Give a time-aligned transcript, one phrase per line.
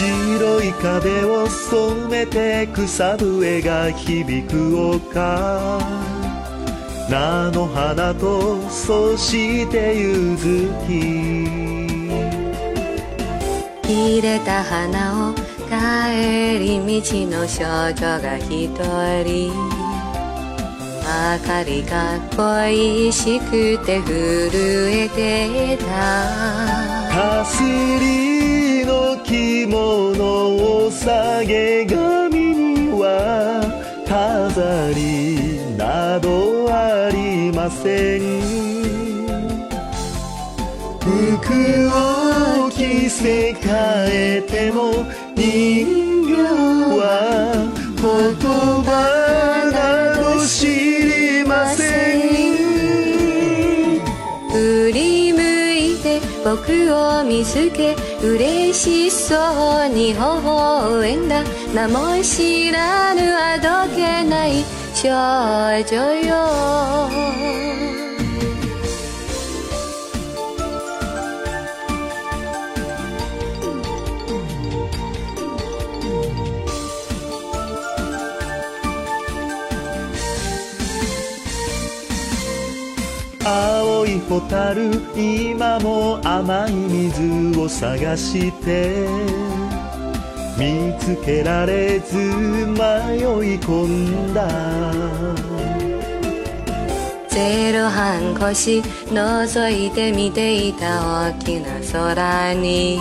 [0.00, 5.78] 白い壁を染めて草笛が響く丘。
[7.08, 11.50] 菜の花とそして柚子木
[13.84, 15.34] 入れた花を
[15.68, 18.68] 帰り道の少女が一
[19.24, 19.52] 人。
[21.02, 24.10] 明かりが恋しくて震
[24.92, 25.84] えてた。
[27.12, 28.39] かすり
[28.90, 33.62] の着物を下げ髪には
[34.04, 38.20] 飾りなどありません。
[41.00, 43.60] 服を着せ替
[44.10, 45.04] えても
[45.36, 46.42] 人形
[46.98, 47.02] は
[47.96, 48.69] 心
[56.50, 59.36] 僕を見つけ嬉しそ
[59.86, 61.44] うに微笑んだ。
[61.72, 63.56] 名も知らぬあ
[63.86, 68.09] どけない少女よ。
[83.44, 89.08] 青い蛍今も甘い水を探して
[90.58, 93.88] 見つけられず迷い込
[94.30, 94.46] んだ。
[97.28, 102.98] ゼロ半腰覗いて見ていた大きな空に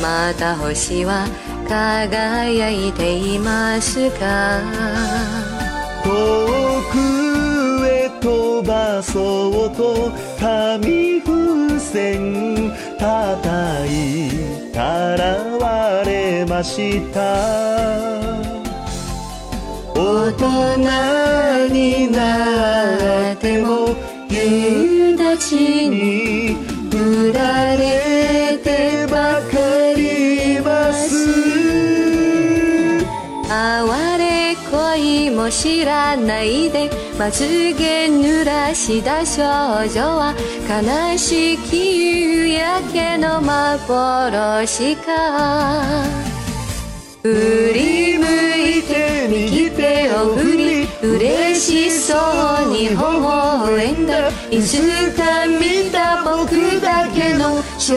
[0.00, 1.26] また星は
[1.68, 4.60] 輝いていますか？
[6.04, 6.10] 遠
[6.92, 7.25] く
[9.02, 18.26] そうと紙風船叩いたら割れました。
[19.98, 20.76] 大人
[21.72, 23.96] になっても
[24.28, 25.56] 夕立
[25.88, 26.45] に
[34.96, 40.34] 恋も知らないでまつげ濡らした少女は
[40.68, 46.02] 悲しき夕焼けの幻か。
[47.22, 52.14] 振り向いて右手を振り嬉しそ
[52.64, 54.30] うに微笑んだ。
[54.50, 57.96] いつか見た僕だけの少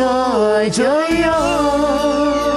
[0.69, 0.83] 女
[1.23, 2.48] よ。